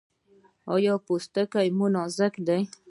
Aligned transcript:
ایا 0.73 0.93
پوستکی 1.05 1.67
مو 1.77 1.87
نازک 1.95 2.33
دی؟ 2.47 2.59